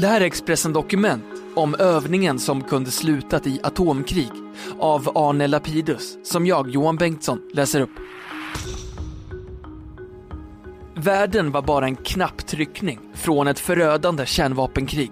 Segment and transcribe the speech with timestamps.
[0.00, 1.24] Det här är Expressen Dokument
[1.54, 4.30] om övningen som kunde slutat i atomkrig
[4.80, 7.90] av Arne Lapidus som jag, Johan Bengtsson, läser upp.
[10.94, 15.10] Världen var bara en knapptryckning från ett förödande kärnvapenkrig.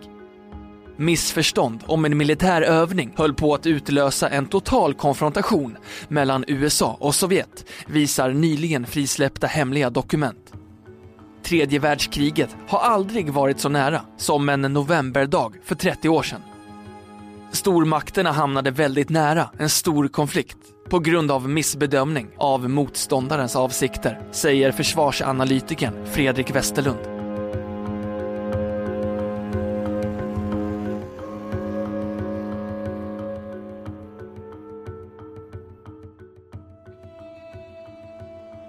[0.97, 5.77] Missförstånd om en militär övning höll på att utlösa en total konfrontation
[6.09, 10.53] mellan USA och Sovjet, visar nyligen frisläppta hemliga dokument.
[11.45, 16.43] Tredje världskriget har aldrig varit så nära som en novemberdag för 30 år sedan.
[17.53, 20.57] Stormakterna hamnade väldigt nära en stor konflikt
[20.89, 26.99] på grund av missbedömning av motståndarens avsikter, säger försvarsanalytikern Fredrik Westerlund.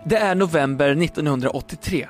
[0.06, 2.08] Det är november 1983.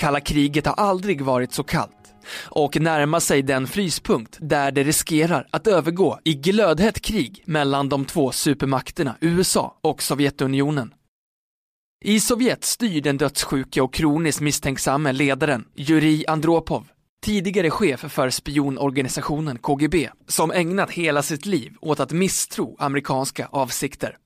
[0.00, 5.46] Kalla kriget har aldrig varit så kallt och närmar sig den fryspunkt där det riskerar
[5.50, 10.94] att övergå i glödhett krig mellan de två supermakterna USA och Sovjetunionen.
[12.04, 16.86] I Sovjet styr den dödssjuke och kroniskt misstänksamme ledaren Jurij Andropov,
[17.22, 24.16] tidigare chef för spionorganisationen KGB, som ägnat hela sitt liv åt att misstro amerikanska avsikter.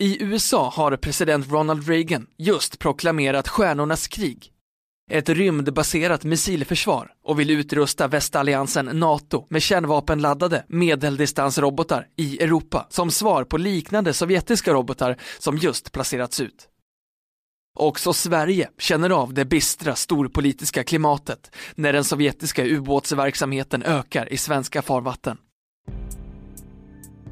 [0.00, 4.52] I USA har president Ronald Reagan just proklamerat Stjärnornas krig,
[5.10, 13.44] ett rymdbaserat missilförsvar och vill utrusta västalliansen NATO med kärnvapenladdade medeldistansrobotar i Europa som svar
[13.44, 16.68] på liknande sovjetiska robotar som just placerats ut.
[17.78, 24.82] Också Sverige känner av det bistra storpolitiska klimatet när den sovjetiska ubåtsverksamheten ökar i svenska
[24.82, 25.38] farvatten.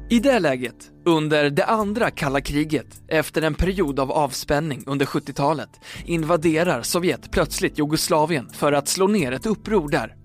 [0.09, 5.69] I det läget, under det andra kalla kriget, efter en period av avspänning under 70-talet,
[6.05, 10.15] invaderar Sovjet plötsligt Jugoslavien för att slå ner ett uppror där.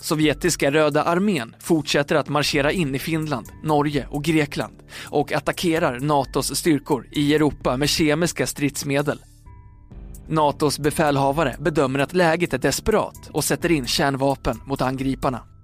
[0.00, 6.56] Sovjetiska röda armén fortsätter att marschera in i Finland, Norge och Grekland och attackerar NATOs
[6.56, 9.18] styrkor i Europa med kemiska stridsmedel.
[10.28, 15.55] NATOs befälhavare bedömer att läget är desperat och sätter in kärnvapen mot angriparna.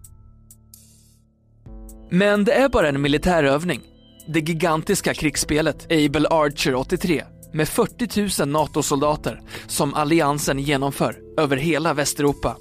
[2.14, 3.80] Men det är bara en militärövning.
[4.26, 11.94] Det gigantiska krigsspelet Able Archer 83 med 40 000 NATO-soldater som alliansen genomför över hela
[11.94, 12.56] Västeuropa.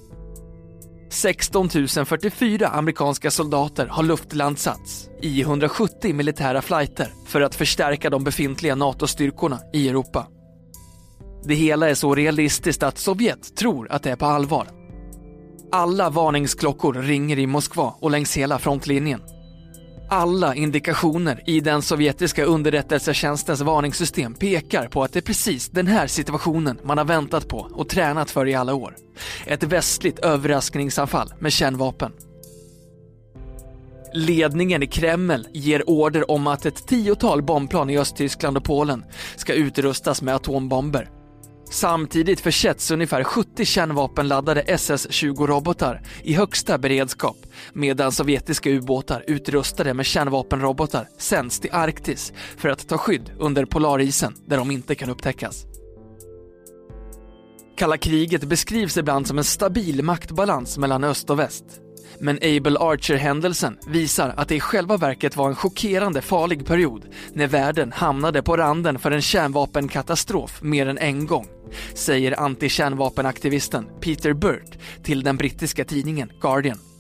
[1.09, 1.69] 16
[2.06, 9.59] 044 amerikanska soldater har luftlandsats i 170 militära flighter för att förstärka de befintliga NATO-styrkorna
[9.73, 10.28] i Europa.
[11.44, 14.68] Det hela är så realistiskt att Sovjet tror att det är på allvar.
[15.72, 19.22] Alla varningsklockor ringer i Moskva och längs hela frontlinjen.
[20.13, 26.07] Alla indikationer i den sovjetiska underrättelsetjänstens varningssystem pekar på att det är precis den här
[26.07, 28.95] situationen man har väntat på och tränat för i alla år.
[29.45, 32.11] Ett västligt överraskningsanfall med kärnvapen.
[34.13, 39.05] Ledningen i Kreml ger order om att ett tiotal bombplan i Östtyskland och Polen
[39.35, 41.09] ska utrustas med atombomber
[41.71, 47.37] Samtidigt försätts ungefär 70 kärnvapenladdade SS-20-robotar i högsta beredskap
[47.73, 54.33] medan sovjetiska ubåtar utrustade med kärnvapenrobotar sänds till Arktis för att ta skydd under polarisen
[54.45, 55.65] där de inte kan upptäckas.
[57.77, 61.65] Kalla kriget beskrivs ibland som en stabil maktbalans mellan öst och väst.
[62.19, 67.47] Men Abel Archer-händelsen visar att det i själva verket var en chockerande farlig period när
[67.47, 71.47] världen hamnade på randen för en kärnvapenkatastrof mer än en gång,
[71.94, 76.90] säger antikärnvapenaktivisten Peter Burt till den brittiska tidningen Guardian.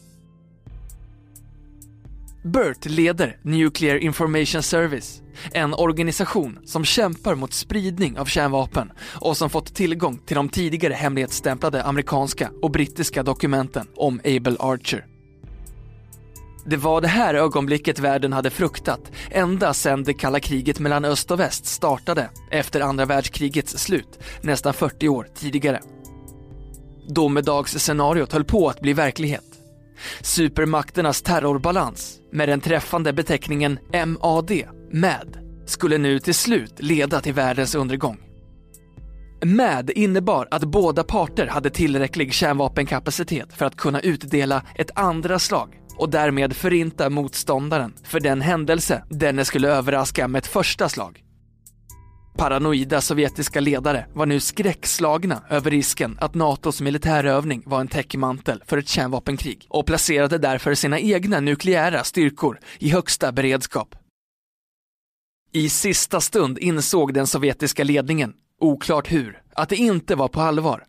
[2.43, 5.21] Burt leder Nuclear Information Service,
[5.51, 10.93] en organisation som kämpar mot spridning av kärnvapen och som fått tillgång till de tidigare
[10.93, 15.05] hemlighetsstämplade amerikanska och brittiska dokumenten om Abel Archer.
[16.65, 21.31] Det var det här ögonblicket världen hade fruktat ända sedan det kalla kriget mellan öst
[21.31, 25.81] och väst startade efter andra världskrigets slut nästan 40 år tidigare.
[27.07, 29.60] Domedagsscenariot höll på att bli verklighet.
[30.21, 34.51] Supermakternas terrorbalans med den träffande beteckningen MAD,
[34.91, 38.17] MAD, skulle nu till slut leda till världens undergång.
[39.45, 45.69] MAD innebar att båda parter hade tillräcklig kärnvapenkapacitet för att kunna utdela ett andra slag
[45.97, 51.23] och därmed förinta motståndaren för den händelse denne skulle överraska med ett första slag.
[52.37, 58.77] Paranoida sovjetiska ledare var nu skräckslagna över risken att NATOs militärövning var en täckmantel för
[58.77, 63.95] ett kärnvapenkrig och placerade därför sina egna nukleära styrkor i högsta beredskap.
[65.53, 70.83] I sista stund insåg den sovjetiska ledningen, oklart hur, att det inte var på allvar.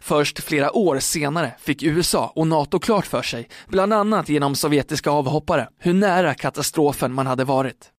[0.00, 5.10] Först flera år senare fick USA och NATO klart för sig, bland annat genom sovjetiska
[5.10, 7.92] avhoppare, hur nära katastrofen man hade varit.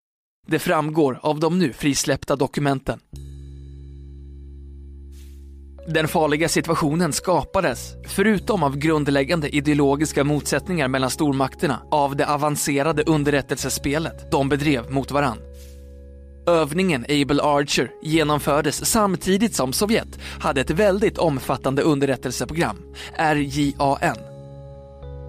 [0.50, 3.00] Det framgår av de nu frisläppta dokumenten.
[5.88, 14.30] Den farliga situationen skapades, förutom av grundläggande ideologiska motsättningar mellan stormakterna, av det avancerade underrättelsespelet
[14.30, 15.38] de bedrev mot varann.
[16.46, 22.76] Övningen Able Archer genomfördes samtidigt som Sovjet hade ett väldigt omfattande underrättelseprogram,
[23.18, 24.27] RJAN.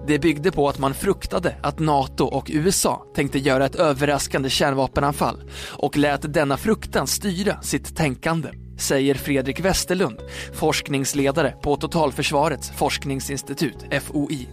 [0.06, 5.42] Det byggde på att man fruktade att NATO och USA tänkte göra ett överraskande kärnvapenanfall
[5.68, 8.48] och lät denna fruktan styra sitt tänkande,
[8.78, 10.18] säger Fredrik Westerlund,
[10.52, 14.48] forskningsledare på Totalförsvarets forskningsinstitut, FOI.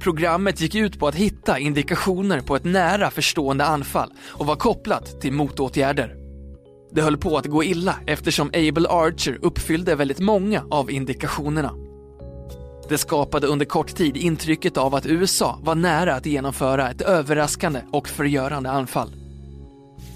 [0.00, 5.20] Programmet gick ut på att hitta indikationer på ett nära förstående anfall och var kopplat
[5.20, 6.14] till motåtgärder.
[6.92, 11.87] Det höll på att gå illa eftersom Able Archer uppfyllde väldigt många av indikationerna.
[12.88, 17.80] Det skapade under kort tid intrycket av att USA var nära att genomföra ett överraskande
[17.92, 19.12] och förgörande anfall.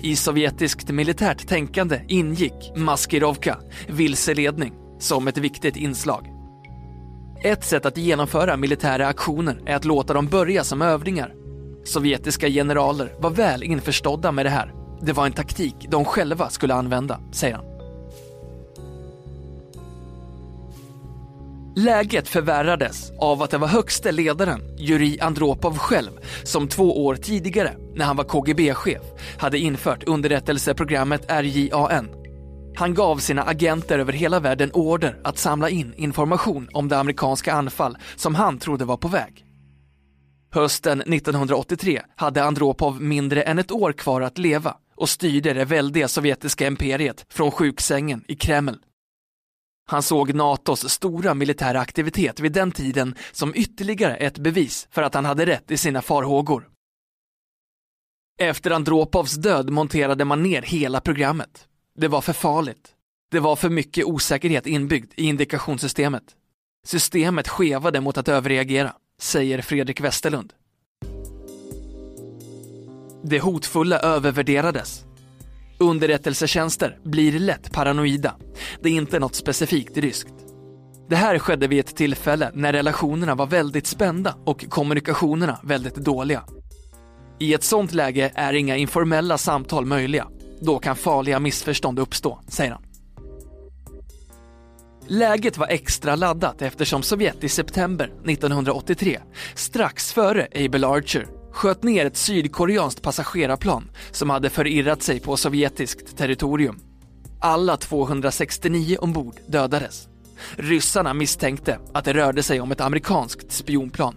[0.00, 3.58] I sovjetiskt militärt tänkande ingick maskirovka,
[3.88, 6.26] vilseledning, som ett viktigt inslag.
[7.44, 11.34] Ett sätt att genomföra militära aktioner är att låta dem börja som övningar.
[11.84, 14.72] Sovjetiska generaler var väl införstådda med det här.
[15.02, 17.71] Det var en taktik de själva skulle använda, säger han.
[21.76, 26.10] Läget förvärrades av att det var högste ledaren, Jurij Andropov själv,
[26.44, 29.02] som två år tidigare, när han var KGB-chef,
[29.38, 32.08] hade infört underrättelseprogrammet RJAN.
[32.76, 37.52] Han gav sina agenter över hela världen order att samla in information om det amerikanska
[37.52, 39.44] anfall som han trodde var på väg.
[40.54, 46.08] Hösten 1983 hade Andropov mindre än ett år kvar att leva och styrde det väldiga
[46.08, 48.76] sovjetiska imperiet från sjuksängen i Kreml.
[49.92, 55.14] Han såg NATOs stora militära aktivitet vid den tiden som ytterligare ett bevis för att
[55.14, 56.68] han hade rätt i sina farhågor.
[58.40, 61.68] Efter Andropovs död monterade man ner hela programmet.
[61.94, 62.88] Det var för farligt.
[63.30, 66.24] Det var för mycket osäkerhet inbyggd i indikationssystemet.
[66.86, 70.52] Systemet skevade mot att överreagera, säger Fredrik Westerlund.
[73.24, 75.04] Det hotfulla övervärderades
[75.82, 78.34] Underrättelsetjänster blir lätt paranoida.
[78.82, 80.34] Det är inte något specifikt ryskt.
[81.08, 86.42] Det här skedde vid ett tillfälle när relationerna var väldigt spända och kommunikationerna väldigt dåliga.
[87.38, 90.28] I ett sånt läge är inga informella samtal möjliga.
[90.60, 92.82] Då kan farliga missförstånd uppstå, säger han.
[95.06, 99.20] Läget var extra laddat eftersom Sovjet i september 1983,
[99.54, 106.16] strax före Able Archer, sköt ner ett sydkoreanskt passagerarplan som hade förirrat sig på sovjetiskt
[106.16, 106.80] territorium.
[107.40, 110.08] Alla 269 ombord dödades.
[110.56, 114.14] Ryssarna misstänkte att det rörde sig om ett amerikanskt spionplan.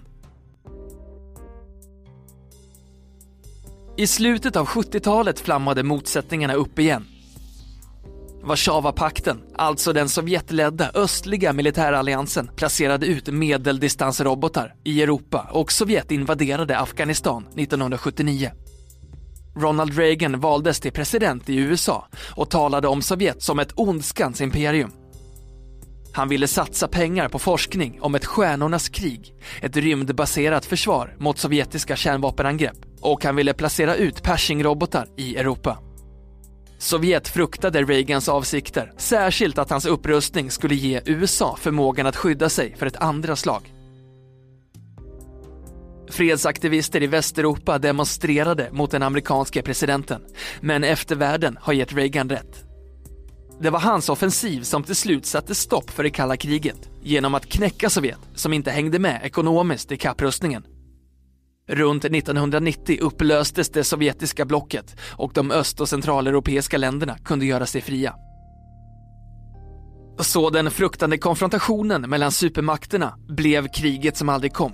[3.98, 7.06] I slutet av 70-talet flammade motsättningarna upp igen
[8.46, 17.44] Warszawapakten, alltså den Sovjetledda östliga militäralliansen, placerade ut medeldistansrobotar i Europa och Sovjet invaderade Afghanistan
[17.48, 18.52] 1979.
[19.56, 24.92] Ronald Reagan valdes till president i USA och talade om Sovjet som ett ondskans imperium.
[26.14, 31.96] Han ville satsa pengar på forskning om ett stjärnornas krig, ett rymdbaserat försvar mot sovjetiska
[31.96, 35.85] kärnvapenangrepp och han ville placera ut Pershing-robotar i Europa.
[36.78, 42.76] Sovjet fruktade Reagans avsikter, särskilt att hans upprustning skulle ge USA förmågan att skydda sig
[42.76, 43.72] för ett andra slag.
[46.10, 50.22] Fredsaktivister i Västeuropa demonstrerade mot den amerikanske presidenten,
[50.62, 52.64] men eftervärlden har gett Reagan rätt.
[53.60, 57.46] Det var hans offensiv som till slut satte stopp för det kalla kriget genom att
[57.46, 60.64] knäcka Sovjet som inte hängde med ekonomiskt i kapprustningen.
[61.68, 67.82] Runt 1990 upplöstes det sovjetiska blocket och de öst och centraleuropeiska länderna kunde göra sig
[67.82, 68.16] fria.
[70.20, 74.74] Så den fruktande konfrontationen mellan supermakterna blev kriget som aldrig kom.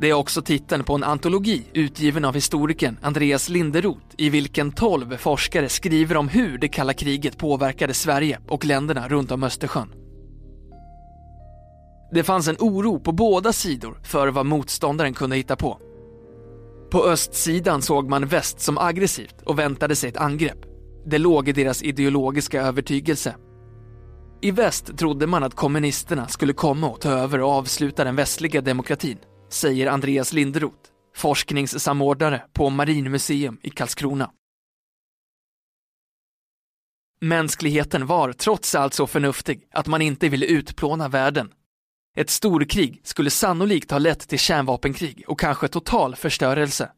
[0.00, 5.16] Det är också titeln på en antologi utgiven av historikern Andreas Linderoth i vilken tolv
[5.16, 10.07] forskare skriver om hur det kalla kriget påverkade Sverige och länderna runt om Östersjön.
[12.10, 15.80] Det fanns en oro på båda sidor för vad motståndaren kunde hitta på.
[16.90, 20.58] På östsidan såg man väst som aggressivt och väntade sig ett angrepp.
[21.06, 23.36] Det låg i deras ideologiska övertygelse.
[24.40, 28.60] I väst trodde man att kommunisterna skulle komma och ta över och avsluta den västliga
[28.60, 34.30] demokratin, säger Andreas Linderoth, forskningssamordnare på Marinmuseum i Karlskrona.
[37.20, 41.50] Mänskligheten var trots allt så förnuftig att man inte ville utplåna världen.
[42.18, 46.90] Ett storkrig skulle sannolikt ha lett till kärnvapenkrig och kanske total förstörelse.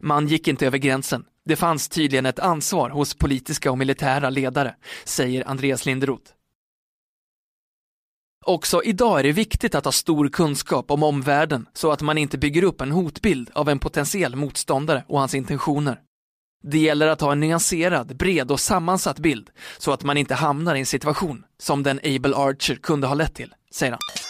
[0.00, 1.24] Man gick inte över gränsen.
[1.44, 4.74] Det fanns tydligen ett ansvar hos politiska och militära ledare,
[5.04, 6.32] säger Andreas Linderoth.
[8.46, 12.38] Också idag är det viktigt att ha stor kunskap om omvärlden så att man inte
[12.38, 16.00] bygger upp en hotbild av en potentiell motståndare och hans intentioner.
[16.62, 20.74] Det gäller att ha en nyanserad, bred och sammansatt bild så att man inte hamnar
[20.74, 24.29] i en situation som den Able Archer kunde ha lett till, säger han.